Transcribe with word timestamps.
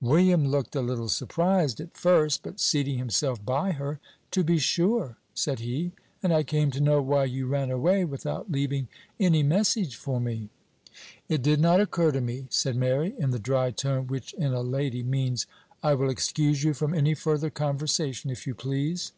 William 0.00 0.46
looked 0.46 0.76
a 0.76 0.80
little 0.80 1.08
surprised 1.08 1.80
at 1.80 1.96
first, 1.96 2.44
but 2.44 2.60
seating 2.60 2.96
himself 2.96 3.44
by 3.44 3.72
her, 3.72 3.98
"To 4.30 4.44
be 4.44 4.58
sure," 4.58 5.16
said 5.34 5.58
he; 5.58 5.90
"and 6.22 6.32
I 6.32 6.44
came 6.44 6.70
to 6.70 6.80
know 6.80 7.02
why 7.02 7.24
you 7.24 7.46
ran 7.48 7.72
away 7.72 8.04
without 8.04 8.52
leaving 8.52 8.86
any 9.18 9.42
message 9.42 9.96
for 9.96 10.20
me?" 10.20 10.48
"It 11.28 11.42
did 11.42 11.58
not 11.60 11.80
occur 11.80 12.12
to 12.12 12.20
me," 12.20 12.46
said 12.50 12.76
Mary, 12.76 13.16
in 13.18 13.30
the 13.32 13.40
dry 13.40 13.72
tone 13.72 14.06
which, 14.06 14.32
in 14.34 14.52
a 14.54 14.62
lady, 14.62 15.02
means, 15.02 15.44
"I 15.82 15.94
will 15.94 16.08
excuse 16.08 16.62
you 16.62 16.72
from 16.72 16.94
any 16.94 17.14
further 17.14 17.50
conversation, 17.50 18.30
if 18.30 18.46
you 18.46 18.54
please." 18.54 19.10